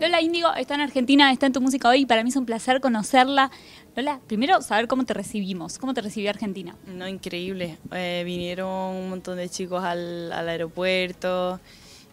Lola 0.00 0.20
Índigo 0.20 0.52
está 0.54 0.74
en 0.74 0.80
Argentina, 0.80 1.30
está 1.32 1.46
en 1.46 1.52
tu 1.52 1.60
música 1.60 1.88
hoy 1.88 2.00
y 2.00 2.06
para 2.06 2.22
mí 2.22 2.30
es 2.30 2.36
un 2.36 2.46
placer 2.46 2.80
conocerla. 2.80 3.50
Lola, 3.94 4.20
primero 4.26 4.60
saber 4.62 4.88
cómo 4.88 5.04
te 5.04 5.14
recibimos, 5.14 5.78
cómo 5.78 5.94
te 5.94 6.00
recibió 6.00 6.30
Argentina. 6.30 6.74
No, 6.86 7.06
increíble. 7.06 7.78
Eh, 7.92 8.22
vinieron 8.24 8.68
un 8.68 9.10
montón 9.10 9.36
de 9.36 9.48
chicos 9.48 9.84
al, 9.84 10.32
al 10.32 10.48
aeropuerto 10.48 11.60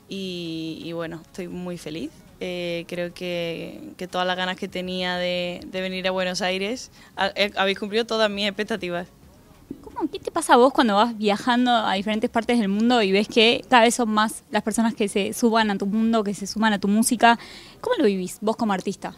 y, 0.10 0.82
y 0.84 0.92
bueno, 0.94 1.22
estoy 1.24 1.48
muy 1.48 1.78
feliz. 1.78 2.12
Eh, 2.40 2.86
creo 2.88 3.14
que, 3.14 3.94
que 3.98 4.08
todas 4.08 4.28
las 4.28 4.36
ganas 4.36 4.58
que 4.58 4.68
tenía 4.68 5.16
de, 5.18 5.62
de 5.66 5.82
venir 5.82 6.08
a 6.08 6.12
Buenos 6.12 6.42
Aires, 6.42 6.92
ha- 7.16 7.32
eh, 7.36 7.52
habéis 7.56 7.80
cumplido 7.80 8.06
todas 8.06 8.30
mis 8.30 8.46
expectativas. 8.48 9.08
¿Cómo, 9.96 10.10
¿Qué 10.10 10.20
te 10.20 10.32
pasa 10.32 10.54
a 10.54 10.58
vos 10.58 10.74
cuando 10.74 10.96
vas 10.96 11.18
viajando 11.18 11.72
a 11.72 11.94
diferentes 11.94 12.30
partes 12.30 12.60
del 12.60 12.68
mundo 12.68 13.02
y 13.02 13.12
ves 13.12 13.28
que 13.28 13.64
cada 13.70 13.84
vez 13.84 13.96
son 13.96 14.10
más 14.10 14.44
las 14.52 14.64
personas 14.64 14.94
que 14.94 15.08
se 15.08 15.34
suban 15.34 15.72
a 15.72 15.78
tu 15.78 15.86
mundo, 15.86 16.24
que 16.24 16.34
se 16.34 16.48
suman 16.48 16.74
a 16.74 16.80
tu 16.80 16.88
música? 16.88 17.40
¿Cómo 17.82 17.96
lo 17.98 18.06
vivís 18.06 18.38
vos 18.42 18.56
como 18.56 18.74
artista? 18.74 19.16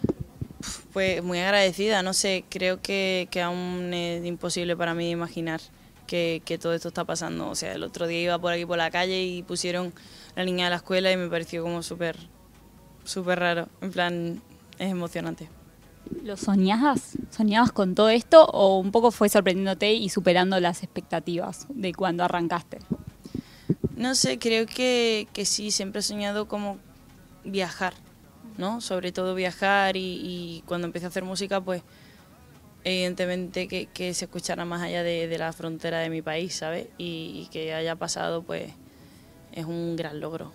Pues 0.93 1.23
muy 1.23 1.39
agradecida, 1.39 2.01
no 2.03 2.13
sé, 2.13 2.45
creo 2.49 2.81
que, 2.81 3.27
que 3.31 3.41
aún 3.41 3.93
es 3.93 4.25
imposible 4.25 4.75
para 4.75 4.93
mí 4.93 5.09
imaginar 5.09 5.61
que, 6.05 6.41
que 6.45 6.57
todo 6.57 6.73
esto 6.73 6.87
está 6.87 7.05
pasando. 7.05 7.49
O 7.49 7.55
sea, 7.55 7.73
el 7.73 7.83
otro 7.83 8.07
día 8.07 8.21
iba 8.21 8.39
por 8.39 8.53
aquí 8.53 8.65
por 8.65 8.77
la 8.77 8.91
calle 8.91 9.23
y 9.23 9.43
pusieron 9.43 9.93
la 10.35 10.45
niña 10.45 10.65
de 10.65 10.69
la 10.71 10.75
escuela 10.77 11.11
y 11.11 11.17
me 11.17 11.27
pareció 11.27 11.63
como 11.63 11.83
súper, 11.83 12.17
súper 13.03 13.39
raro. 13.39 13.67
En 13.81 13.91
plan, 13.91 14.41
es 14.79 14.91
emocionante. 14.91 15.49
¿Lo 16.23 16.37
soñabas? 16.37 17.17
¿Soñabas 17.31 17.71
con 17.71 17.95
todo 17.95 18.09
esto 18.09 18.45
o 18.45 18.79
un 18.79 18.91
poco 18.91 19.11
fue 19.11 19.29
sorprendiéndote 19.29 19.93
y 19.93 20.09
superando 20.09 20.59
las 20.59 20.83
expectativas 20.83 21.67
de 21.69 21.93
cuando 21.93 22.23
arrancaste? 22.23 22.79
No 23.95 24.13
sé, 24.15 24.37
creo 24.37 24.65
que, 24.65 25.27
que 25.33 25.45
sí, 25.45 25.71
siempre 25.71 25.99
he 25.99 26.03
soñado 26.03 26.47
como 26.47 26.77
viajar, 27.43 27.93
¿no? 28.57 28.81
Sobre 28.81 29.11
todo 29.11 29.33
viajar 29.35 29.97
y, 29.97 30.63
cuando 30.65 30.87
empecé 30.87 31.05
a 31.05 31.09
hacer 31.09 31.23
música, 31.23 31.61
pues 31.61 31.81
evidentemente 32.83 33.67
que, 33.67 34.13
se 34.13 34.25
escuchara 34.25 34.65
más 34.65 34.81
allá 34.81 35.03
de, 35.03 35.27
de 35.27 35.37
la 35.37 35.51
frontera 35.51 35.99
de 35.99 36.09
mi 36.09 36.21
país, 36.21 36.55
¿sabes? 36.55 36.87
Y, 36.97 37.43
y 37.43 37.49
que 37.51 37.73
haya 37.73 37.95
pasado, 37.95 38.43
pues 38.43 38.71
es 39.51 39.65
un 39.65 39.95
gran 39.95 40.19
logro. 40.19 40.51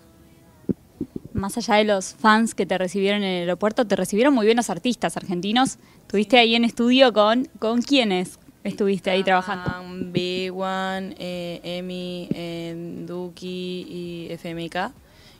Más 1.43 1.57
allá 1.57 1.75
de 1.75 1.83
los 1.83 2.13
fans 2.13 2.55
que 2.55 2.65
te 2.65 2.77
recibieron 2.77 3.21
en 3.21 3.29
el 3.29 3.39
aeropuerto, 3.41 3.85
te 3.85 3.97
recibieron 3.97 4.33
muy 4.33 4.45
bien 4.45 4.55
los 4.55 4.69
artistas 4.69 5.17
argentinos. 5.17 5.77
Estuviste 6.03 6.37
ahí 6.37 6.55
en 6.55 6.63
estudio 6.63 7.11
con, 7.11 7.49
¿con 7.59 7.81
quiénes 7.81 8.39
estuviste 8.63 9.09
ahí 9.09 9.25
trabajando? 9.25 9.65
Ah, 9.67 9.83
B1, 9.83 11.15
eh, 11.19 11.59
Emi, 11.65 12.29
eh, 12.33 13.03
Duki 13.05 13.85
y 13.89 14.27
FMK. 14.31 14.93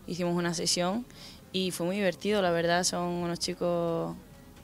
Hicimos 0.06 0.36
una 0.36 0.54
sesión 0.54 1.06
y 1.54 1.72
fue 1.72 1.86
muy 1.86 1.96
divertido, 1.96 2.42
la 2.42 2.52
verdad. 2.52 2.84
Son 2.84 3.06
unos 3.06 3.40
chicos 3.40 4.14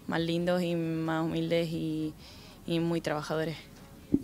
más 0.07 0.19
lindos 0.19 0.61
y 0.61 0.75
más 0.75 1.23
humildes 1.23 1.69
y, 1.71 2.13
y 2.67 2.81
muy 2.81 2.99
trabajadores. 2.99 3.55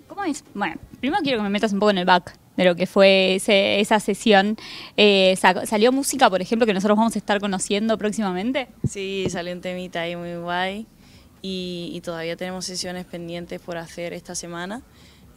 ¿Cómo 0.10 0.26
es? 0.26 0.44
Bueno, 0.54 0.76
primero 1.00 1.24
quiero 1.24 1.38
que 1.38 1.44
me 1.44 1.50
metas 1.50 1.72
un 1.72 1.80
poco 1.80 1.92
en 1.92 2.00
el 2.00 2.06
back 2.06 2.38
de 2.58 2.64
lo 2.66 2.76
que 2.76 2.88
fue 2.88 3.36
ese- 3.36 3.80
esa 3.80 4.00
sesión. 4.00 4.58
Eh, 4.98 5.36
sa- 5.40 5.66
¿Salió 5.66 5.92
música, 5.92 6.30
por 6.30 6.42
ejemplo, 6.42 6.66
que 6.66 6.74
nosotros 6.74 6.98
vamos 6.98 7.16
a 7.16 7.20
estar 7.20 7.40
conociendo 7.40 7.98
próximamente? 7.98 8.68
Sí, 8.90 9.26
salió 9.30 9.54
un 9.54 9.62
temita 9.62 10.02
ahí 10.02 10.16
muy 10.16 10.36
guay 10.36 10.86
y, 11.42 11.92
y 11.94 12.02
todavía 12.02 12.36
tenemos 12.36 12.66
sesiones 12.66 13.06
pendientes 13.06 13.60
por 13.62 13.78
hacer 13.78 14.14
esta 14.14 14.36
semana. 14.36 14.82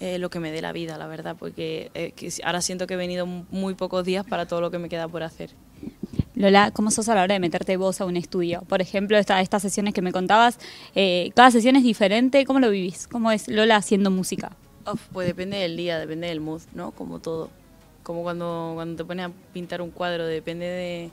eh, 0.01 0.19
lo 0.21 0.31
que 0.31 0.39
me 0.39 0.53
dé 0.53 0.63
la 0.63 0.71
vida, 0.71 0.97
la 0.97 1.09
verdad, 1.09 1.35
porque 1.37 1.91
eh, 1.95 2.13
que 2.15 2.31
ahora 2.45 2.61
siento 2.63 2.87
que 2.87 2.95
he 2.95 2.97
venido 2.97 3.27
muy 3.27 3.75
pocos 3.75 4.05
días 4.05 4.25
para 4.25 4.47
todo 4.47 4.61
lo 4.61 4.71
que 4.71 4.79
me 4.79 4.89
queda 4.89 5.09
por 5.09 5.25
hacer. 5.25 5.51
Lola, 6.37 6.71
¿cómo 6.71 6.93
sos 6.93 7.09
a 7.09 7.17
la 7.17 7.25
hora 7.25 7.35
de 7.35 7.41
meterte 7.41 7.77
vos 7.77 8.01
a 8.01 8.05
un 8.05 8.17
estudio? 8.17 8.63
Por 8.69 8.81
ejemplo, 8.81 9.19
esta- 9.19 9.41
estas 9.41 9.61
sesiones 9.61 9.95
que 9.95 10.01
me 10.03 10.13
contabas, 10.13 10.59
eh, 10.95 11.33
cada 11.35 11.51
sesión 11.51 11.75
es 11.75 11.83
diferente. 11.83 12.45
¿Cómo 12.45 12.61
lo 12.61 12.71
vivís? 12.71 13.09
¿Cómo 13.09 13.33
es 13.33 13.49
Lola 13.49 13.75
haciendo 13.75 14.13
música? 14.13 14.53
Uf, 14.93 15.03
pues 15.13 15.27
depende 15.27 15.59
del 15.59 15.77
día, 15.77 15.99
depende 15.99 16.29
del 16.29 16.41
mood, 16.41 16.63
¿no? 16.75 16.93
Como 16.93 17.19
todo. 17.19 17.51
Como 18.03 18.23
cuando, 18.23 18.73
cuando 18.75 18.97
te 18.97 19.05
pones 19.05 19.27
a 19.27 19.31
pintar 19.53 19.83
un 19.83 19.91
cuadro, 19.91 20.25
depende 20.27 20.67
de 20.67 21.11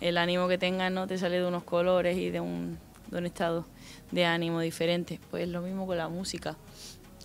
el 0.00 0.16
ánimo 0.16 0.48
que 0.48 0.56
tengas, 0.56 0.90
¿no? 0.90 1.06
Te 1.06 1.18
sale 1.18 1.38
de 1.38 1.46
unos 1.46 1.64
colores 1.64 2.16
y 2.16 2.30
de 2.30 2.40
un, 2.40 2.78
de 3.10 3.18
un 3.18 3.26
estado 3.26 3.66
de 4.10 4.24
ánimo 4.24 4.60
diferente. 4.60 5.20
Pues 5.30 5.48
lo 5.48 5.60
mismo 5.60 5.86
con 5.86 5.98
la 5.98 6.08
música. 6.08 6.56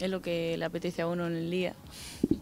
Es 0.02 0.10
lo 0.10 0.22
que 0.22 0.58
le 0.58 0.66
apetece 0.66 1.02
a 1.04 1.08
uno 1.08 1.26
en 1.28 1.36
el 1.38 1.50
día. 1.50 1.74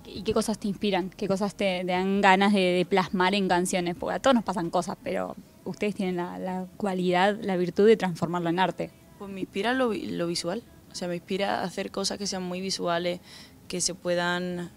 ¿Y 0.05 0.23
qué 0.23 0.33
cosas 0.33 0.57
te 0.57 0.67
inspiran? 0.67 1.11
¿Qué 1.11 1.27
cosas 1.27 1.53
te, 1.53 1.81
te 1.85 1.91
dan 1.91 2.19
ganas 2.21 2.51
de, 2.53 2.59
de 2.59 2.85
plasmar 2.85 3.35
en 3.35 3.47
canciones? 3.47 3.95
Porque 3.99 4.15
a 4.15 4.19
todos 4.19 4.33
nos 4.33 4.43
pasan 4.43 4.71
cosas, 4.71 4.97
pero 5.03 5.35
ustedes 5.63 5.93
tienen 5.93 6.15
la, 6.15 6.39
la 6.39 6.65
cualidad, 6.77 7.37
la 7.39 7.55
virtud 7.55 7.85
de 7.85 7.95
transformarlo 7.95 8.49
en 8.49 8.57
arte. 8.57 8.89
Pues 9.19 9.29
me 9.29 9.41
inspira 9.41 9.73
lo, 9.73 9.89
vi- 9.89 10.07
lo 10.07 10.25
visual. 10.25 10.63
O 10.93 10.95
sea, 10.95 11.07
me 11.07 11.15
inspira 11.15 11.59
a 11.61 11.63
hacer 11.63 11.89
cosas 11.91 12.17
que 12.19 12.27
sean 12.27 12.43
muy 12.43 12.61
visuales, 12.61 13.19
que 13.67 13.81
se 13.81 13.95
puedan 13.95 14.69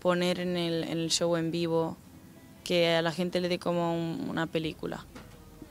poner 0.00 0.40
en 0.40 0.56
el, 0.56 0.84
en 0.84 0.98
el 0.98 1.10
show 1.10 1.36
en 1.36 1.50
vivo, 1.50 1.96
que 2.64 2.88
a 2.96 3.02
la 3.02 3.12
gente 3.12 3.40
le 3.40 3.48
dé 3.50 3.58
como 3.58 3.94
un- 3.94 4.26
una 4.28 4.46
película. 4.46 5.04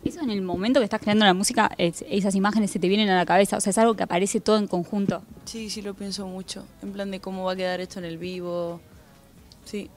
Eso 0.06 0.22
en 0.22 0.30
el 0.30 0.42
momento 0.44 0.80
que 0.80 0.84
estás 0.86 1.02
creando 1.02 1.26
la 1.26 1.34
música, 1.34 1.72
es- 1.78 2.06
esas 2.08 2.36
imágenes 2.36 2.70
se 2.72 2.78
te 2.80 2.88
vienen 2.88 3.10
a 3.10 3.18
la 3.18 3.26
cabeza. 3.26 3.58
O 3.58 3.62
sea, 3.62 3.72
es 3.72 3.78
algo 3.80 3.96
que 3.96 4.04
aparece 4.04 4.40
todo 4.40 4.58
en 4.58 4.68
conjunto. 4.68 5.24
Sí, 5.46 5.70
sí 5.72 5.82
lo 5.82 5.94
pienso 5.96 6.28
mucho. 6.28 6.66
En 6.84 6.94
plan 6.94 7.10
de 7.12 7.20
cómo 7.20 7.44
va 7.46 7.54
a 7.54 7.56
quedar 7.56 7.82
esto 7.82 7.98
en 8.00 8.06
el 8.06 8.18
vivo. 8.20 8.80
Sí. 9.66 9.90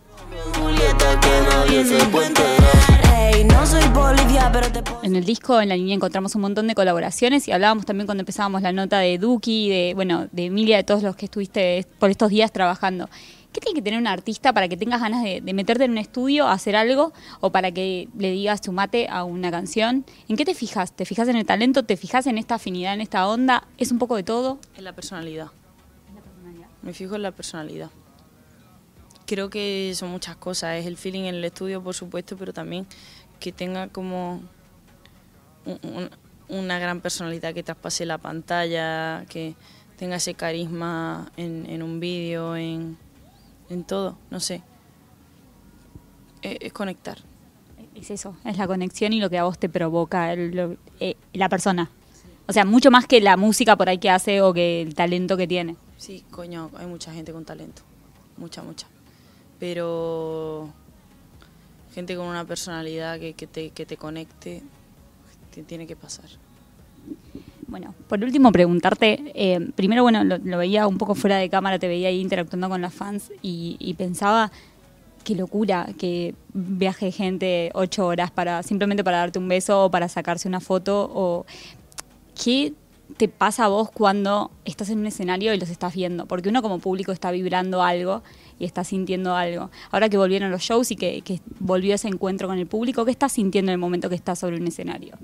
En 5.03 5.17
el 5.17 5.25
disco, 5.25 5.61
en 5.61 5.69
la 5.69 5.77
línea, 5.77 5.95
encontramos 5.95 6.35
un 6.35 6.43
montón 6.43 6.67
de 6.67 6.75
colaboraciones 6.75 7.49
y 7.49 7.53
hablábamos 7.53 7.85
también 7.87 8.07
cuando 8.07 8.23
empezábamos 8.23 8.63
la 8.63 8.73
nota 8.73 8.99
de 8.99 9.19
Duki, 9.19 9.69
de, 9.69 9.93
bueno, 9.95 10.29
de 10.33 10.47
Emilia, 10.47 10.77
de 10.77 10.85
todos 10.85 11.03
los 11.03 11.17
que 11.17 11.27
estuviste 11.27 11.87
por 11.99 12.11
estos 12.11 12.31
días 12.31 12.53
trabajando. 12.53 13.09
¿Qué 13.53 13.61
tiene 13.61 13.75
que 13.75 13.83
tener 13.83 14.01
un 14.01 14.07
artista 14.07 14.53
para 14.53 14.69
que 14.69 14.77
tengas 14.77 15.01
ganas 15.01 15.23
de, 15.23 15.41
de 15.41 15.53
meterte 15.53 15.85
en 15.85 15.91
un 15.91 15.99
estudio 15.99 16.47
a 16.47 16.53
hacer 16.53 16.77
algo 16.77 17.13
o 17.41 17.51
para 17.51 17.71
que 17.73 18.09
le 18.17 18.31
digas 18.31 18.61
sumate 18.65 19.09
a 19.09 19.25
una 19.25 19.51
canción? 19.51 20.07
¿En 20.29 20.37
qué 20.37 20.45
te 20.45 20.55
fijas? 20.55 20.93
¿Te 20.93 21.05
fijas 21.05 21.29
en 21.29 21.37
el 21.37 21.45
talento? 21.45 21.83
¿Te 21.83 21.97
fijas 21.97 22.27
en 22.27 22.39
esta 22.39 22.55
afinidad, 22.55 22.95
en 22.95 23.03
esta 23.03 23.29
onda? 23.29 23.65
¿Es 23.77 23.93
un 23.93 23.99
poco 23.99 24.17
de 24.17 24.23
todo? 24.23 24.59
En 24.77 24.85
la 24.85 24.95
personalidad. 24.95 25.49
Me 26.83 26.95
fijo 26.95 27.15
en 27.17 27.23
la 27.23 27.33
personalidad. 27.33 27.91
Creo 29.33 29.49
que 29.49 29.95
son 29.95 30.11
muchas 30.11 30.37
cosas. 30.37 30.77
Es 30.77 30.85
el 30.85 30.99
feeling 30.99 31.23
en 31.23 31.37
el 31.37 31.45
estudio, 31.47 31.83
por 31.83 31.95
supuesto, 31.95 32.37
pero 32.37 32.53
también 32.53 32.87
que 33.41 33.51
tenga 33.51 33.89
como 33.89 34.43
un- 35.65 35.81
un- 35.83 36.11
una 36.51 36.79
gran 36.79 37.01
personalidad 37.01 37.55
que 37.55 37.63
traspase 37.63 38.05
la 38.05 38.19
pantalla, 38.19 39.25
que 39.31 39.55
tenga 39.97 40.17
ese 40.17 40.35
carisma 40.35 41.33
en, 41.39 41.65
en 41.71 41.83
un 41.83 41.99
vídeo, 41.99 42.57
en, 42.57 42.99
en 43.71 43.85
todo, 43.85 44.19
no 44.31 44.39
sé. 44.39 44.61
Es, 46.43 46.59
es 46.61 46.73
conectar. 46.75 47.17
Es 47.95 48.11
eso, 48.11 48.37
es 48.45 48.59
la 48.59 48.67
conexión 48.67 49.15
y 49.15 49.21
lo 49.21 49.31
que 49.31 49.39
a 49.39 49.45
vos 49.45 49.59
te 49.59 49.71
provoca 49.71 50.31
el- 50.35 50.55
lo- 50.55 50.77
eh, 51.01 51.17
la 51.33 51.49
persona. 51.49 51.89
O 52.49 52.53
sea, 52.53 52.67
mucho 52.67 52.91
más 52.91 53.07
que 53.07 53.23
la 53.23 53.39
música 53.39 53.77
por 53.77 53.89
ahí 53.89 53.97
que 53.97 54.11
hace 54.11 54.43
o 54.43 54.53
que 54.53 54.83
el 54.83 54.95
talento 54.95 55.39
que 55.39 55.47
tiene. 55.47 55.77
Sí, 55.97 56.23
coño, 56.31 56.71
hay 56.77 56.85
mucha 56.85 57.15
gente 57.15 57.33
con 57.33 57.47
talento. 57.47 57.81
Mucha, 58.37 58.63
mucha. 58.63 58.89
Pero 59.63 60.69
gente 61.95 62.17
con 62.17 62.27
una 62.27 62.45
personalidad 62.45 63.21
que, 63.21 63.35
que 63.35 63.47
te, 63.47 63.71
que 63.71 63.87
te 63.87 63.97
conecte, 63.97 64.61
te 65.55 65.63
tiene 65.63 65.87
que 65.87 65.95
pasar. 65.95 66.25
Bueno, 67.69 67.95
por 68.09 68.25
último 68.25 68.51
preguntarte, 68.51 69.23
eh, 69.37 69.61
primero, 69.77 70.03
bueno, 70.03 70.25
lo, 70.25 70.39
lo 70.39 70.59
veía 70.59 70.89
un 70.89 70.99
poco 70.99 71.15
fuera 71.15 71.37
de 71.37 71.49
cámara, 71.49 71.79
te 71.79 71.87
veía 71.87 72.09
ahí 72.09 72.21
interactuando 72.21 72.69
con 72.69 72.83
las 72.83 72.93
fans 72.93 73.31
y, 73.41 73.77
y 73.79 73.95
pensaba, 73.95 74.51
qué 75.23 75.37
locura 75.37 75.87
que 75.97 76.35
viaje 76.53 77.13
gente 77.13 77.71
ocho 77.75 78.09
horas 78.09 78.33
para 78.33 78.65
simplemente 78.65 79.05
para 79.05 79.19
darte 79.19 79.39
un 79.39 79.47
beso 79.47 79.85
o 79.85 79.91
para 79.93 80.09
sacarse 80.09 80.49
una 80.49 80.59
foto 80.59 81.09
o 81.15 81.47
qué 82.35 82.75
te 83.17 83.29
pasa 83.29 83.67
a 83.67 83.69
vos 83.69 83.93
cuando 83.93 84.51
estás 84.65 84.91
en 84.91 84.99
un 84.99 85.07
escenario 85.07 85.55
y 85.55 85.59
los 85.61 85.69
estás 85.69 85.95
viendo, 85.95 86.27
porque 86.27 86.49
uno 86.49 86.63
como 86.63 86.81
público 86.81 87.13
está 87.13 87.31
vibrando 87.31 87.83
algo 87.83 88.23
y 88.63 88.65
está 88.65 88.85
sintiendo 88.85 89.35
algo. 89.35 89.73
Ahora 89.91 90.09
que 90.09 90.17
volvieron 90.17 90.53
los 90.53 90.63
shows 90.63 90.93
y 90.93 90.97
que, 90.97 91.41
volvió 91.59 91.97
ese 91.97 92.07
encuentro 92.07 92.47
con 92.47 92.59
el 92.59 92.69
público, 92.69 93.05
¿qué 93.05 93.11
estás 93.11 93.33
sintiendo 93.33 93.73
en 93.73 93.75
el 93.75 93.79
momento 93.79 94.09
que 94.09 94.15
estás 94.15 94.39
sobre 94.39 94.57
un 94.57 94.67
escenario? 94.69 95.19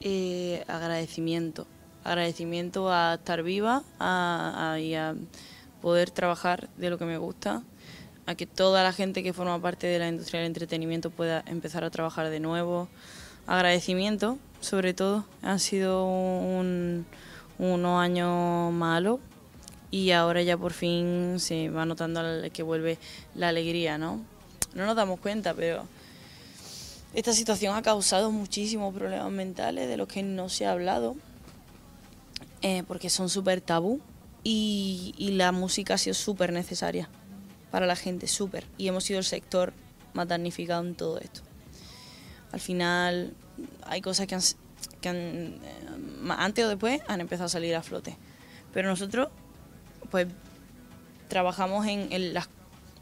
Eh, 0.00 0.64
agradecimiento. 0.66 1.66
Agradecimiento 2.04 2.90
a 2.90 3.16
estar 3.16 3.42
viva 3.42 3.82
a, 4.00 4.78
y 4.80 4.94
a 4.94 5.14
poder 5.82 6.10
trabajar 6.10 6.70
de 6.78 6.88
lo 6.88 6.96
que 6.96 7.04
me 7.04 7.18
gusta, 7.18 7.62
a 8.24 8.34
que 8.34 8.46
toda 8.46 8.82
la 8.82 8.94
gente 8.94 9.22
que 9.22 9.34
forma 9.34 9.60
parte 9.60 9.86
de 9.86 9.98
la 9.98 10.08
industria 10.08 10.40
del 10.40 10.46
entretenimiento 10.46 11.10
pueda 11.10 11.44
empezar 11.46 11.84
a 11.84 11.90
trabajar 11.90 12.30
de 12.30 12.40
nuevo. 12.40 12.88
Agradecimiento, 13.46 14.38
sobre 14.60 14.94
todo. 14.94 15.26
Ha 15.42 15.58
sido 15.58 16.06
un, 16.06 17.04
unos 17.58 18.00
años 18.00 18.72
malos 18.72 19.20
y 19.90 20.10
ahora 20.10 20.42
ya 20.42 20.56
por 20.56 20.72
fin 20.72 21.36
se 21.38 21.70
va 21.70 21.84
notando 21.86 22.20
que 22.52 22.62
vuelve 22.62 22.98
la 23.34 23.48
alegría, 23.48 23.98
¿no? 23.98 24.20
no 24.74 24.86
nos 24.86 24.96
damos 24.96 25.20
cuenta, 25.20 25.54
pero 25.54 25.86
esta 27.14 27.32
situación 27.32 27.74
ha 27.74 27.82
causado 27.82 28.30
muchísimos 28.30 28.94
problemas 28.94 29.30
mentales 29.30 29.88
de 29.88 29.96
los 29.96 30.08
que 30.08 30.22
no 30.22 30.48
se 30.48 30.66
ha 30.66 30.72
hablado, 30.72 31.16
eh, 32.62 32.82
porque 32.86 33.10
son 33.10 33.28
súper 33.28 33.60
tabú 33.60 34.00
y, 34.44 35.14
y, 35.16 35.32
la 35.32 35.52
música 35.52 35.94
ha 35.94 35.98
sido 35.98 36.14
súper 36.14 36.52
necesaria 36.52 37.08
para 37.70 37.86
la 37.86 37.96
gente, 37.96 38.26
súper. 38.26 38.64
Y 38.78 38.88
hemos 38.88 39.04
sido 39.04 39.18
el 39.18 39.24
sector 39.24 39.72
más 40.12 40.28
damnificado 40.28 40.84
en 40.84 40.94
todo 40.94 41.18
esto. 41.18 41.40
Al 42.52 42.60
final 42.60 43.34
hay 43.82 44.00
cosas 44.00 44.26
que, 44.26 44.34
han, 44.34 44.40
que 45.00 45.08
han, 45.08 45.16
eh, 45.16 46.34
antes 46.36 46.64
o 46.64 46.68
después 46.68 47.00
han 47.08 47.20
empezado 47.20 47.46
a 47.46 47.50
salir 47.50 47.74
a 47.74 47.82
flote. 47.82 48.16
Pero 48.72 48.88
nosotros, 48.88 49.28
pues, 50.10 50.26
trabajamos 51.28 51.86
en, 51.86 52.34
las 52.34 52.48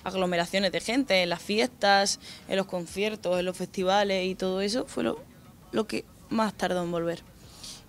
aglomeraciones 0.05 0.73
de 0.73 0.81
gente, 0.81 1.23
en 1.23 1.31
las 1.31 1.43
fiestas, 1.43 2.21
en 2.49 2.57
los 2.57 2.67
conciertos, 2.67 3.39
en 3.39 3.45
los 3.45 3.57
festivales 3.57 4.27
y 4.27 4.35
todo 4.35 4.61
eso 4.61 4.85
fue 4.87 5.05
lo, 5.05 5.87
que 5.87 6.05
más 6.29 6.55
tardó 6.55 6.83
en 6.83 6.93
volver. 6.93 7.23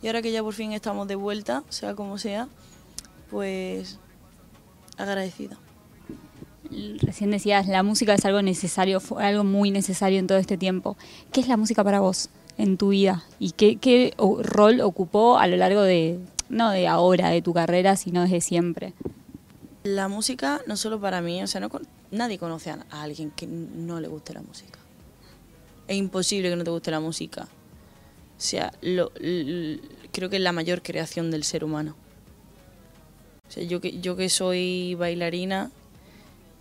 Y 0.02 0.08
ahora 0.08 0.22
que 0.22 0.32
ya 0.32 0.44
por 0.44 0.54
fin 0.54 0.74
estamos 0.74 1.08
de 1.08 1.16
vuelta, 1.16 1.64
sea 1.70 1.96
como 1.96 2.18
sea, 2.18 2.48
pues 3.30 4.00
agradecida. 4.98 5.58
Recién 7.02 7.32
decías, 7.32 7.68
la 7.68 7.82
música 7.82 8.14
es 8.14 8.26
algo 8.26 8.42
necesario, 8.42 9.00
fue 9.00 9.24
algo 9.24 9.44
muy 9.44 9.72
necesario 9.72 10.20
en 10.20 10.28
todo 10.28 10.38
este 10.38 10.58
tiempo. 10.58 10.98
¿Qué 11.32 11.40
es 11.40 11.48
la 11.48 11.58
música 11.58 11.84
para 11.84 12.00
vos 12.00 12.30
en 12.58 12.78
tu 12.78 12.90
vida? 12.90 13.24
¿Y 13.40 13.52
qué 13.52 14.14
rol 14.18 14.82
ocupó 14.82 15.38
a 15.38 15.48
lo 15.48 15.56
largo 15.56 15.82
de, 15.82 16.20
no 16.50 16.72
de 16.72 16.88
ahora, 16.88 17.30
de 17.30 17.42
tu 17.42 17.54
carrera, 17.54 17.96
sino 17.96 18.22
desde 18.22 18.42
siempre? 18.42 18.94
La 19.84 20.08
música, 20.08 20.62
no 20.68 20.76
solo 20.78 21.00
para 21.00 21.22
mí, 21.22 21.42
o 21.42 21.48
sea, 21.48 21.62
no, 21.62 21.70
nadie 22.12 22.38
conoce 22.38 22.72
a 22.72 22.86
alguien 22.90 23.32
que 23.32 23.48
no 23.48 24.00
le 24.00 24.08
guste 24.08 24.34
la 24.34 24.42
música. 24.42 24.80
Es 25.88 25.96
imposible 25.96 26.50
que 26.50 26.56
no 26.56 26.64
te 26.64 26.72
guste 26.72 26.92
la 26.92 27.00
música. 27.00 27.44
O 27.44 28.42
sea, 28.42 28.74
lo, 28.82 29.12
creo 30.12 30.30
que 30.30 30.36
es 30.36 30.42
la 30.42 30.52
mayor 30.52 30.84
creación 30.84 31.32
del 31.32 31.44
ser 31.44 31.64
humano. 31.64 31.96
O 33.48 33.52
sea, 33.52 33.64
yo 33.64 33.80
que, 33.80 34.00
yo 34.00 34.16
que 34.16 34.30
soy 34.30 34.96
bailarina, 34.96 35.72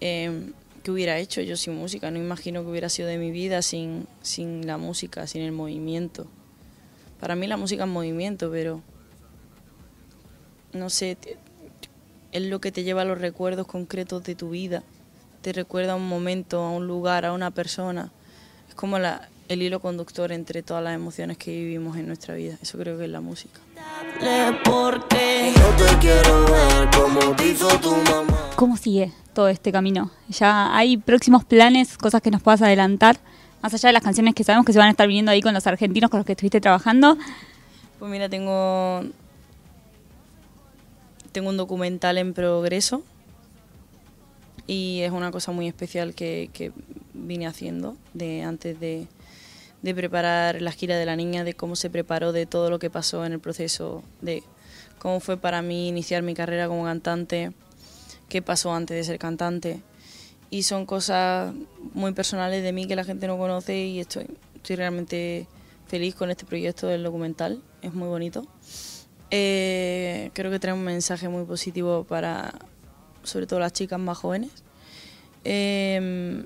eh, 0.00 0.52
¿qué 0.82 0.90
hubiera 0.90 1.18
hecho 1.18 1.40
yo 1.40 1.56
sin 1.56 1.74
música? 1.74 2.10
No 2.10 2.18
imagino 2.18 2.62
que 2.62 2.70
hubiera 2.70 2.88
sido 2.88 3.08
de 3.08 3.18
mi 3.18 3.32
vida 3.32 3.60
sin, 3.62 4.06
sin 4.22 4.66
la 4.66 4.78
música, 4.78 5.26
sin 5.26 5.42
el 5.42 5.52
movimiento. 5.52 6.26
Para 7.18 7.34
mí 7.34 7.46
la 7.46 7.56
música 7.56 7.84
es 7.84 7.90
movimiento, 7.90 8.50
pero 8.50 8.82
no 10.76 10.90
sé, 10.90 11.16
es 12.32 12.42
lo 12.42 12.60
que 12.60 12.72
te 12.72 12.84
lleva 12.84 13.02
a 13.02 13.04
los 13.04 13.18
recuerdos 13.18 13.66
concretos 13.66 14.22
de 14.24 14.34
tu 14.34 14.50
vida. 14.50 14.82
Te 15.42 15.52
recuerda 15.52 15.92
a 15.92 15.96
un 15.96 16.08
momento, 16.08 16.60
a 16.60 16.70
un 16.70 16.86
lugar, 16.86 17.24
a 17.24 17.32
una 17.32 17.50
persona. 17.50 18.10
Es 18.68 18.74
como 18.74 18.98
la, 18.98 19.28
el 19.48 19.62
hilo 19.62 19.80
conductor 19.80 20.32
entre 20.32 20.62
todas 20.62 20.82
las 20.82 20.94
emociones 20.94 21.38
que 21.38 21.52
vivimos 21.52 21.96
en 21.96 22.06
nuestra 22.06 22.34
vida. 22.34 22.56
Eso 22.60 22.78
creo 22.78 22.98
que 22.98 23.04
es 23.04 23.10
la 23.10 23.20
música. 23.20 23.60
¿Cómo 28.56 28.76
sigue 28.76 29.12
todo 29.34 29.48
este 29.48 29.72
camino? 29.72 30.10
¿Ya 30.28 30.76
hay 30.76 30.96
próximos 30.96 31.44
planes, 31.44 31.96
cosas 31.98 32.22
que 32.22 32.30
nos 32.30 32.42
puedas 32.42 32.62
adelantar? 32.62 33.18
Más 33.62 33.72
allá 33.74 33.88
de 33.88 33.92
las 33.92 34.02
canciones 34.02 34.34
que 34.34 34.44
sabemos 34.44 34.66
que 34.66 34.72
se 34.72 34.78
van 34.78 34.88
a 34.88 34.90
estar 34.90 35.06
viniendo 35.06 35.30
ahí 35.30 35.42
con 35.42 35.54
los 35.54 35.66
argentinos 35.66 36.10
con 36.10 36.18
los 36.18 36.26
que 36.26 36.32
estuviste 36.32 36.60
trabajando. 36.60 37.16
Pues 37.98 38.10
mira, 38.10 38.28
tengo, 38.28 39.04
tengo 41.36 41.50
un 41.50 41.58
documental 41.58 42.16
en 42.16 42.32
progreso 42.32 43.02
y 44.66 45.02
es 45.02 45.12
una 45.12 45.30
cosa 45.30 45.52
muy 45.52 45.68
especial 45.68 46.14
que, 46.14 46.48
que 46.54 46.72
vine 47.12 47.46
haciendo 47.46 47.94
de 48.14 48.42
antes 48.42 48.80
de, 48.80 49.06
de 49.82 49.94
preparar 49.94 50.62
la 50.62 50.72
gira 50.72 50.96
de 50.96 51.04
la 51.04 51.14
niña, 51.14 51.44
de 51.44 51.52
cómo 51.52 51.76
se 51.76 51.90
preparó, 51.90 52.32
de 52.32 52.46
todo 52.46 52.70
lo 52.70 52.78
que 52.78 52.88
pasó 52.88 53.26
en 53.26 53.34
el 53.34 53.38
proceso, 53.38 54.02
de 54.22 54.44
cómo 54.98 55.20
fue 55.20 55.36
para 55.36 55.60
mí 55.60 55.88
iniciar 55.88 56.22
mi 56.22 56.32
carrera 56.32 56.68
como 56.68 56.84
cantante, 56.84 57.52
qué 58.30 58.40
pasó 58.40 58.72
antes 58.72 58.96
de 58.96 59.04
ser 59.04 59.18
cantante. 59.18 59.82
Y 60.48 60.62
son 60.62 60.86
cosas 60.86 61.52
muy 61.92 62.12
personales 62.12 62.62
de 62.62 62.72
mí 62.72 62.86
que 62.86 62.96
la 62.96 63.04
gente 63.04 63.26
no 63.26 63.36
conoce 63.36 63.76
y 63.76 64.00
estoy, 64.00 64.26
estoy 64.54 64.76
realmente 64.76 65.46
feliz 65.86 66.14
con 66.14 66.30
este 66.30 66.46
proyecto 66.46 66.86
del 66.86 67.02
documental, 67.02 67.60
es 67.82 67.92
muy 67.92 68.08
bonito. 68.08 68.46
Eh, 69.30 70.30
creo 70.34 70.50
que 70.50 70.58
trae 70.58 70.74
un 70.74 70.84
mensaje 70.84 71.28
muy 71.28 71.44
positivo 71.44 72.04
para 72.04 72.54
sobre 73.22 73.46
todo 73.46 73.58
las 73.60 73.72
chicas 73.72 73.98
más 73.98 74.18
jóvenes. 74.18 74.50
Eh, 75.44 76.44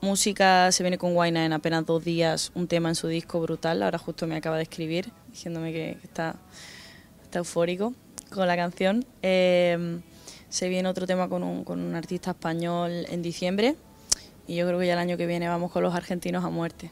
música 0.00 0.70
se 0.72 0.82
viene 0.82 0.98
con 0.98 1.14
Guaina 1.14 1.46
en 1.46 1.52
apenas 1.52 1.86
dos 1.86 2.04
días, 2.04 2.50
un 2.54 2.66
tema 2.66 2.88
en 2.88 2.94
su 2.94 3.08
disco 3.08 3.40
brutal. 3.40 3.82
Ahora 3.82 3.98
justo 3.98 4.26
me 4.26 4.36
acaba 4.36 4.56
de 4.56 4.64
escribir 4.64 5.12
diciéndome 5.30 5.72
que 5.72 5.98
está, 6.02 6.36
está 7.22 7.38
eufórico 7.38 7.94
con 8.30 8.46
la 8.46 8.56
canción. 8.56 9.04
Eh, 9.22 10.00
se 10.48 10.68
viene 10.68 10.88
otro 10.88 11.06
tema 11.06 11.28
con 11.28 11.42
un, 11.42 11.64
con 11.64 11.80
un 11.80 11.94
artista 11.94 12.32
español 12.32 13.06
en 13.08 13.22
diciembre 13.22 13.76
y 14.46 14.56
yo 14.56 14.66
creo 14.66 14.78
que 14.78 14.86
ya 14.86 14.92
el 14.94 14.98
año 14.98 15.16
que 15.16 15.26
viene 15.26 15.48
vamos 15.48 15.70
con 15.72 15.82
los 15.82 15.94
argentinos 15.94 16.44
a 16.44 16.50
muerte. 16.50 16.90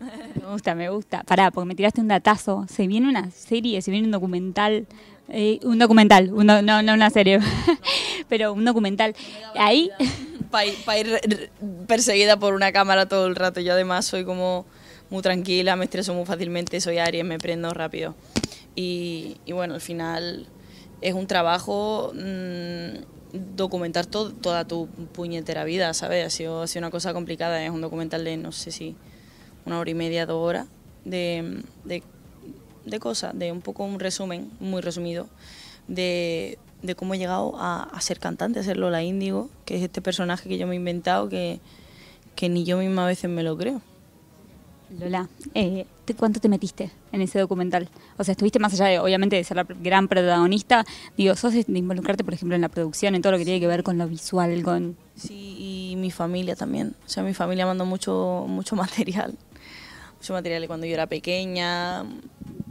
Me 0.00 0.46
gusta, 0.52 0.74
me 0.74 0.88
gusta. 0.90 1.22
Pará, 1.24 1.50
porque 1.50 1.66
me 1.66 1.74
tiraste 1.74 2.00
un 2.00 2.08
datazo. 2.08 2.66
Se 2.68 2.86
viene 2.86 3.08
una 3.08 3.30
serie, 3.30 3.82
se 3.82 3.90
viene 3.90 4.06
un 4.06 4.12
documental. 4.12 4.86
Eh, 5.28 5.60
un 5.64 5.78
documental, 5.78 6.32
un 6.32 6.46
no, 6.46 6.62
no 6.62 6.94
una 6.94 7.10
serie, 7.10 7.38
pero 8.28 8.52
un 8.54 8.64
documental. 8.64 9.14
Ahí. 9.56 9.90
Para 10.50 10.70
pa 10.86 10.98
ir, 10.98 11.20
perseguida 11.86 12.38
por 12.38 12.54
una 12.54 12.72
cámara 12.72 13.06
todo 13.06 13.26
el 13.26 13.36
rato. 13.36 13.60
Yo 13.60 13.74
además 13.74 14.06
soy 14.06 14.24
como 14.24 14.64
muy 15.10 15.22
tranquila, 15.22 15.76
me 15.76 15.84
estreso 15.84 16.14
muy 16.14 16.24
fácilmente, 16.24 16.80
soy 16.80 16.98
Aries, 16.98 17.24
me 17.24 17.38
prendo 17.38 17.74
rápido. 17.74 18.14
Y, 18.74 19.36
y 19.44 19.52
bueno, 19.52 19.74
al 19.74 19.80
final 19.80 20.46
es 21.00 21.14
un 21.14 21.26
trabajo 21.26 22.12
mmm, 22.14 23.02
documentar 23.56 24.06
todo, 24.06 24.32
toda 24.32 24.66
tu 24.66 24.86
puñetera 25.12 25.64
vida, 25.64 25.92
¿sabes? 25.94 26.26
Ha 26.26 26.30
sido, 26.30 26.62
ha 26.62 26.66
sido 26.66 26.80
una 26.80 26.90
cosa 26.90 27.12
complicada, 27.12 27.62
es 27.62 27.70
un 27.70 27.80
documental 27.80 28.24
de 28.24 28.36
no 28.36 28.52
sé 28.52 28.70
si 28.70 28.96
una 29.68 29.78
hora 29.78 29.90
y 29.90 29.94
media, 29.94 30.26
dos 30.26 30.44
horas 30.44 30.66
de, 31.04 31.62
de, 31.84 32.02
de 32.84 32.98
cosas, 32.98 33.38
de 33.38 33.52
un 33.52 33.60
poco 33.60 33.84
un 33.84 34.00
resumen, 34.00 34.50
muy 34.60 34.80
resumido, 34.80 35.28
de, 35.86 36.58
de 36.82 36.94
cómo 36.94 37.14
he 37.14 37.18
llegado 37.18 37.54
a, 37.56 37.84
a, 37.84 38.00
ser 38.00 38.18
cantante, 38.18 38.58
a 38.58 38.62
ser 38.62 38.76
Lola 38.76 39.02
Índigo, 39.02 39.50
que 39.64 39.76
es 39.76 39.82
este 39.82 40.02
personaje 40.02 40.48
que 40.48 40.58
yo 40.58 40.66
me 40.66 40.74
he 40.74 40.76
inventado 40.76 41.28
que, 41.28 41.60
que 42.34 42.48
ni 42.48 42.64
yo 42.64 42.78
misma 42.78 43.04
a 43.04 43.08
veces 43.08 43.30
me 43.30 43.42
lo 43.42 43.56
creo. 43.56 43.80
Lola, 44.90 45.28
eh, 45.54 45.84
¿cuánto 46.16 46.40
te 46.40 46.48
metiste 46.48 46.90
en 47.12 47.20
ese 47.20 47.38
documental? 47.38 47.90
O 48.16 48.24
sea, 48.24 48.32
estuviste 48.32 48.58
más 48.58 48.72
allá 48.72 48.86
de, 48.86 48.98
obviamente, 48.98 49.36
de 49.36 49.44
ser 49.44 49.58
la 49.58 49.64
gran 49.64 50.08
protagonista, 50.08 50.86
digo, 51.16 51.34
sos 51.36 51.52
de 51.52 51.64
involucrarte, 51.68 52.24
por 52.24 52.32
ejemplo, 52.32 52.54
en 52.54 52.62
la 52.62 52.70
producción, 52.70 53.14
en 53.14 53.20
todo 53.20 53.32
lo 53.32 53.38
que 53.38 53.44
tiene 53.44 53.60
que 53.60 53.66
ver 53.66 53.82
con 53.82 53.98
lo 53.98 54.08
visual, 54.08 54.62
con... 54.62 54.96
Sí, 55.14 55.90
y 55.92 55.96
mi 55.96 56.10
familia 56.10 56.56
también. 56.56 56.94
O 57.04 57.08
sea, 57.08 57.22
mi 57.22 57.34
familia 57.34 57.66
mandó 57.66 57.84
mucho, 57.84 58.46
mucho 58.48 58.76
material. 58.76 59.34
Mucho 60.18 60.32
material 60.32 60.60
de 60.62 60.68
cuando 60.68 60.86
yo 60.86 60.94
era 60.94 61.06
pequeña. 61.06 62.00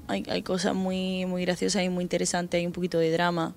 Hay, 0.07 0.23
hay 0.29 0.41
cosas 0.43 0.75
muy, 0.75 1.25
muy 1.25 1.43
graciosas 1.43 1.83
y 1.83 1.89
muy 1.89 2.03
interesantes. 2.03 2.59
Hay 2.59 2.65
un 2.65 2.73
poquito 2.73 2.97
de 2.97 3.11
drama. 3.11 3.55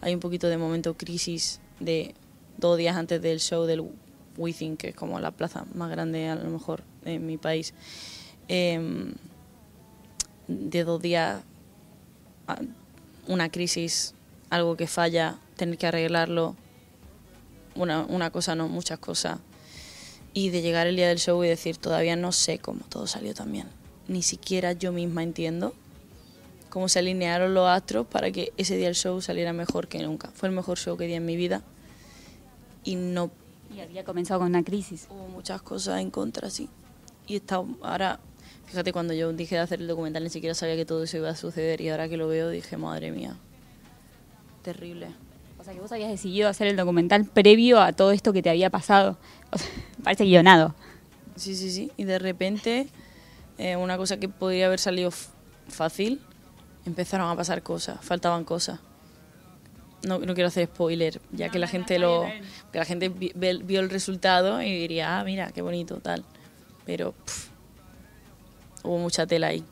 Hay 0.00 0.14
un 0.14 0.20
poquito 0.20 0.48
de 0.48 0.56
momento 0.56 0.94
crisis 0.94 1.60
de 1.80 2.14
dos 2.58 2.78
días 2.78 2.96
antes 2.96 3.20
del 3.22 3.40
show 3.40 3.64
del 3.64 3.84
Within, 4.36 4.76
que 4.76 4.88
es 4.88 4.94
como 4.94 5.20
la 5.20 5.30
plaza 5.30 5.64
más 5.74 5.90
grande 5.90 6.28
a 6.28 6.34
lo 6.34 6.50
mejor 6.50 6.82
en 7.04 7.26
mi 7.26 7.36
país, 7.36 7.74
eh, 8.48 9.12
de 10.48 10.84
dos 10.84 11.00
días 11.00 11.42
una 13.26 13.48
crisis, 13.48 14.14
algo 14.50 14.76
que 14.76 14.86
falla, 14.86 15.36
tener 15.56 15.78
que 15.78 15.86
arreglarlo, 15.86 16.56
una, 17.74 18.02
una 18.02 18.30
cosa 18.30 18.54
no, 18.54 18.68
muchas 18.68 18.98
cosas, 18.98 19.38
y 20.34 20.50
de 20.50 20.60
llegar 20.60 20.86
el 20.86 20.96
día 20.96 21.08
del 21.08 21.18
show 21.18 21.42
y 21.44 21.48
decir, 21.48 21.78
todavía 21.78 22.16
no 22.16 22.32
sé 22.32 22.58
cómo 22.58 22.84
todo 22.88 23.06
salió 23.06 23.32
también, 23.32 23.68
ni 24.08 24.22
siquiera 24.22 24.72
yo 24.72 24.92
misma 24.92 25.22
entiendo 25.22 25.72
cómo 26.68 26.88
se 26.88 26.98
alinearon 26.98 27.54
los 27.54 27.68
astros 27.68 28.04
para 28.06 28.32
que 28.32 28.52
ese 28.56 28.76
día 28.76 28.88
el 28.88 28.96
show 28.96 29.22
saliera 29.22 29.52
mejor 29.52 29.86
que 29.86 30.02
nunca. 30.02 30.30
Fue 30.34 30.48
el 30.48 30.54
mejor 30.54 30.76
show 30.76 30.96
que 30.96 31.06
di 31.06 31.14
en 31.14 31.24
mi 31.24 31.36
vida 31.36 31.62
y 32.82 32.96
no 32.96 33.30
y 33.74 33.80
había 33.80 34.04
comenzado 34.04 34.40
con 34.40 34.48
una 34.48 34.62
crisis. 34.62 35.06
Hubo 35.10 35.28
muchas 35.28 35.62
cosas 35.62 36.00
en 36.00 36.10
contra, 36.10 36.50
sí. 36.50 36.68
Y 37.26 37.36
está, 37.36 37.62
ahora, 37.82 38.20
fíjate, 38.66 38.92
cuando 38.92 39.14
yo 39.14 39.32
dije 39.32 39.54
de 39.54 39.60
hacer 39.62 39.80
el 39.80 39.86
documental 39.86 40.22
ni 40.22 40.30
siquiera 40.30 40.54
sabía 40.54 40.76
que 40.76 40.84
todo 40.84 41.02
eso 41.02 41.16
iba 41.16 41.30
a 41.30 41.36
suceder 41.36 41.80
y 41.80 41.88
ahora 41.88 42.08
que 42.08 42.16
lo 42.16 42.28
veo 42.28 42.50
dije, 42.50 42.76
madre 42.76 43.10
mía, 43.10 43.36
terrible. 44.62 45.08
O 45.64 45.66
sea, 45.66 45.72
que 45.72 45.80
vos 45.80 45.92
habías 45.92 46.10
decidido 46.10 46.50
hacer 46.50 46.66
el 46.66 46.76
documental 46.76 47.24
previo 47.24 47.80
a 47.80 47.94
todo 47.94 48.12
esto 48.12 48.34
que 48.34 48.42
te 48.42 48.50
había 48.50 48.68
pasado. 48.68 49.16
O 49.50 49.56
sea, 49.56 49.70
parece 50.04 50.24
guionado. 50.26 50.74
Sí, 51.36 51.54
sí, 51.54 51.70
sí. 51.70 51.90
Y 51.96 52.04
de 52.04 52.18
repente, 52.18 52.86
eh, 53.56 53.74
una 53.74 53.96
cosa 53.96 54.18
que 54.18 54.28
podría 54.28 54.66
haber 54.66 54.78
salido 54.78 55.10
fácil, 55.68 56.20
empezaron 56.84 57.30
a 57.30 57.34
pasar 57.34 57.62
cosas, 57.62 57.98
faltaban 58.04 58.44
cosas. 58.44 58.78
no, 60.02 60.20
quiero 60.20 60.48
hacer 60.48 60.66
spoiler, 60.66 61.18
ya 61.32 61.48
que 61.48 61.58
la 61.58 61.66
gente 61.66 61.98
lo 61.98 62.26
que 62.70 62.78
la 62.78 62.84
gente 62.84 63.08
vio 63.08 63.80
el 63.80 63.88
resultado 63.88 64.60
y 64.60 64.70
diría, 64.80 65.18
ah, 65.18 65.24
mira, 65.24 65.50
qué 65.50 65.62
bonito, 65.62 65.96
tal. 65.96 66.26
Pero 66.84 67.14
hubo 68.82 68.98
mucha 68.98 69.26
tela 69.26 69.46
ahí. 69.46 69.64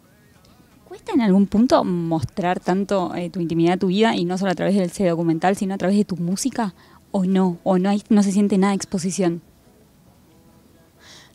¿Cuesta 0.93 1.13
en 1.15 1.23
algún 1.23 1.47
punto 1.47 1.85
mostrar 1.85 2.61
tanto 2.61 3.15
eh, 3.15 3.31
tu 3.31 3.41
intimidad, 3.41 3.79
tu 3.79 3.87
vida, 3.87 4.15
y 4.15 4.27
no 4.27 4.37
solo 4.37 4.51
a 4.51 4.55
través 4.55 4.75
del 4.75 4.91
ese 4.91 5.09
documental, 5.09 5.57
sino 5.57 5.73
a 5.73 5.79
través 5.79 5.97
de 5.97 6.05
tu 6.05 6.19
música? 6.19 6.75
¿O 7.13 7.25
no? 7.25 7.57
¿O 7.65 7.79
no, 7.79 7.89
hay, 7.89 8.03
no 8.11 8.23
se 8.23 8.31
siente 8.31 8.59
nada 8.59 8.75
exposición? 8.75 9.41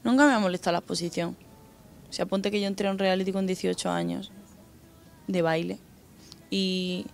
Nunca 0.04 0.28
me 0.28 0.34
ha 0.34 0.40
molestado 0.40 0.74
la 0.74 0.78
exposición. 0.78 1.36
O 2.08 2.14
sea, 2.14 2.28
ponte 2.28 2.52
que 2.52 2.62
yo 2.62 2.68
entré 2.68 2.88
a 2.88 2.92
un 2.92 3.00
reality 3.00 3.32
con 3.32 3.48
18 3.48 3.90
años 3.90 4.32
de 5.26 5.42
baile 5.42 5.80
y, 6.52 7.08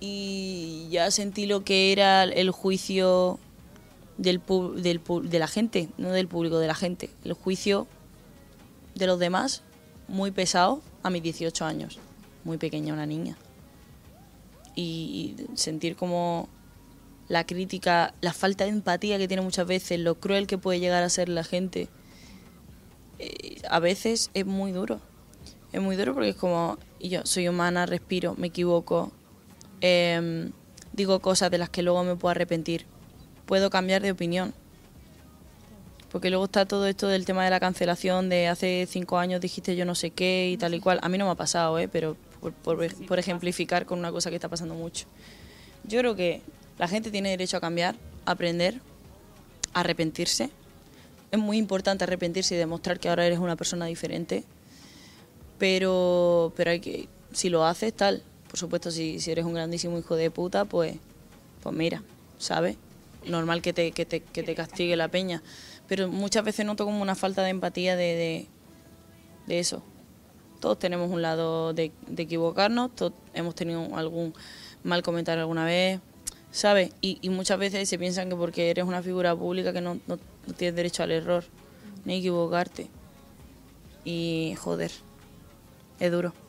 y 0.00 0.88
ya 0.90 1.10
sentí 1.10 1.46
lo 1.46 1.64
que 1.64 1.92
era 1.92 2.24
el 2.24 2.50
juicio 2.50 3.38
del, 4.18 4.42
del, 4.76 5.00
de 5.30 5.38
la 5.38 5.46
gente, 5.46 5.88
no 5.96 6.10
del 6.10 6.28
público, 6.28 6.58
de 6.58 6.66
la 6.66 6.74
gente. 6.74 7.08
El 7.24 7.32
juicio 7.32 7.86
de 8.94 9.06
los 9.06 9.18
demás 9.18 9.62
muy 10.08 10.30
pesado 10.30 10.82
a 11.02 11.10
mis 11.10 11.22
18 11.22 11.64
años, 11.64 11.98
muy 12.44 12.58
pequeña 12.58 12.94
una 12.94 13.06
niña. 13.06 13.36
Y, 14.74 15.36
sentir 15.54 15.96
como 15.96 16.48
la 17.28 17.44
crítica, 17.44 18.14
la 18.20 18.32
falta 18.32 18.64
de 18.64 18.70
empatía 18.70 19.18
que 19.18 19.28
tiene 19.28 19.42
muchas 19.42 19.66
veces, 19.66 20.00
lo 20.00 20.16
cruel 20.16 20.46
que 20.46 20.58
puede 20.58 20.80
llegar 20.80 21.02
a 21.02 21.08
ser 21.08 21.28
la 21.28 21.44
gente, 21.44 21.88
eh, 23.18 23.62
a 23.68 23.78
veces 23.78 24.30
es 24.34 24.46
muy 24.46 24.72
duro. 24.72 25.00
Es 25.72 25.80
muy 25.80 25.96
duro 25.96 26.14
porque 26.14 26.30
es 26.30 26.36
como, 26.36 26.78
yo 27.00 27.20
soy 27.24 27.48
humana, 27.48 27.86
respiro, 27.86 28.34
me 28.36 28.48
equivoco, 28.48 29.12
em, 29.80 30.52
digo 30.92 31.20
cosas 31.20 31.50
de 31.50 31.58
las 31.58 31.70
que 31.70 31.82
luego 31.82 32.04
me 32.04 32.16
puedo 32.16 32.30
arrepentir, 32.30 32.86
puedo 33.46 33.70
cambiar 33.70 34.02
de 34.02 34.12
opinión 34.12 34.54
porque 36.14 36.30
luego 36.30 36.44
está 36.44 36.64
todo 36.64 36.86
esto 36.86 37.08
del 37.08 37.24
tema 37.24 37.42
de 37.42 37.50
la 37.50 37.58
cancelación, 37.58 38.28
de 38.28 38.46
hace 38.46 38.86
cinco 38.88 39.18
años 39.18 39.40
dijiste 39.40 39.74
yo 39.74 39.84
no 39.84 39.96
sé 39.96 40.12
qué 40.12 40.48
y 40.48 40.56
tal 40.56 40.72
y 40.72 40.78
cual. 40.78 41.00
A 41.02 41.08
mí 41.08 41.18
no 41.18 41.24
me 41.24 41.32
ha 41.32 41.34
pasado, 41.34 41.76
¿eh? 41.80 41.88
pero 41.88 42.16
por, 42.62 43.18
ejemplificar 43.18 43.84
con 43.84 43.98
una 43.98 44.12
cosa 44.12 44.30
que 44.30 44.36
está 44.36 44.48
pasando 44.48 44.76
mucho. 44.76 45.06
Yo 45.82 45.98
creo 45.98 46.14
que 46.14 46.40
la 46.78 46.86
gente 46.86 47.10
tiene 47.10 47.30
derecho 47.30 47.56
a 47.56 47.60
cambiar, 47.60 47.96
a 48.26 48.30
aprender, 48.30 48.80
a 49.72 49.80
arrepentirse. 49.80 50.50
Es 51.32 51.38
muy 51.40 51.56
importante 51.58 52.04
arrepentirse 52.04 52.54
y 52.54 52.58
demostrar 52.58 53.00
que 53.00 53.08
ahora 53.08 53.26
eres 53.26 53.40
una 53.40 53.56
persona 53.56 53.86
diferente. 53.86 54.44
Pero, 55.58 56.52
pero 56.54 56.70
hay 56.70 56.78
que, 56.78 57.08
si 57.32 57.48
lo 57.48 57.66
haces, 57.66 57.92
tal. 57.92 58.22
Por 58.46 58.56
supuesto, 58.56 58.92
si, 58.92 59.18
eres 59.26 59.44
un 59.44 59.54
grandísimo 59.54 59.98
hijo 59.98 60.14
de 60.14 60.30
puta, 60.30 60.64
pues, 60.64 60.94
pues 61.60 61.74
mira, 61.74 62.04
¿sabes? 62.38 62.76
Normal 63.26 63.62
que 63.62 63.72
te, 63.72 63.90
que 63.90 64.06
te, 64.06 64.20
que 64.20 64.44
te 64.44 64.54
castigue 64.54 64.96
la 64.96 65.08
peña 65.08 65.42
pero 65.88 66.08
muchas 66.08 66.44
veces 66.44 66.64
noto 66.64 66.84
como 66.84 67.02
una 67.02 67.14
falta 67.14 67.42
de 67.42 67.50
empatía 67.50 67.96
de, 67.96 68.46
de, 69.46 69.58
eso. 69.58 69.82
Todos 70.60 70.78
tenemos 70.78 71.10
un 71.10 71.22
lado 71.22 71.74
de, 71.74 71.92
equivocarnos, 72.16 72.94
todos 72.94 73.12
hemos 73.34 73.54
tenido 73.54 73.96
algún 73.96 74.34
mal 74.82 75.02
comentario 75.02 75.42
alguna 75.42 75.64
vez, 75.64 76.00
¿sabes? 76.50 76.90
Y, 77.00 77.28
muchas 77.30 77.58
veces 77.58 77.88
se 77.88 77.98
piensan 77.98 78.28
que 78.28 78.36
porque 78.36 78.70
eres 78.70 78.84
una 78.84 79.02
figura 79.02 79.36
pública 79.36 79.72
que 79.72 79.80
no, 79.80 79.98
no 80.06 80.18
tienes 80.56 80.74
derecho 80.74 81.02
al 81.02 81.12
error, 81.12 81.44
ni 82.04 82.16
equivocarte. 82.16 82.88
Y 84.04 84.54
joder, 84.58 84.90
es 86.00 86.12
duro. 86.12 86.43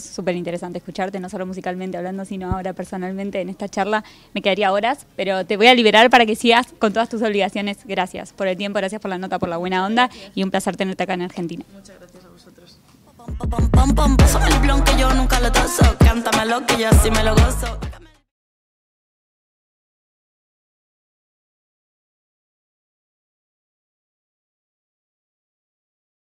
Es 0.00 0.14
súper 0.14 0.34
interesante 0.34 0.78
escucharte, 0.78 1.20
no 1.20 1.28
solo 1.28 1.44
musicalmente 1.44 1.98
hablando, 1.98 2.24
sino 2.24 2.50
ahora 2.50 2.72
personalmente 2.72 3.40
en 3.40 3.50
esta 3.50 3.68
charla. 3.68 4.02
Me 4.32 4.40
quedaría 4.40 4.72
horas, 4.72 5.06
pero 5.14 5.44
te 5.44 5.56
voy 5.56 5.66
a 5.66 5.74
liberar 5.74 6.08
para 6.08 6.24
que 6.24 6.34
sigas 6.36 6.68
con 6.78 6.92
todas 6.92 7.08
tus 7.08 7.20
obligaciones. 7.22 7.78
Gracias 7.84 8.32
por 8.32 8.48
el 8.48 8.56
tiempo, 8.56 8.78
gracias 8.78 9.00
por 9.00 9.10
la 9.10 9.18
nota, 9.18 9.38
por 9.38 9.48
la 9.48 9.58
buena 9.58 9.84
onda 9.84 10.08
y 10.34 10.42
un 10.42 10.50
placer 10.50 10.76
tenerte 10.76 11.02
acá 11.02 11.14
en 11.14 11.22
Argentina. 11.22 11.64
Muchas 11.74 11.98
gracias 11.98 12.24
a 12.24 12.28
vosotros. 12.28 12.78
el 14.46 14.84
que 14.84 14.98
yo 14.98 15.12
nunca 15.14 15.38
lo 15.40 15.50
cántame 15.98 16.46
lo 16.46 16.64
que 16.66 16.78
yo 16.78 16.88
así 16.88 17.10
me 17.10 17.22
lo 17.22 17.34
gozo. 17.34 17.78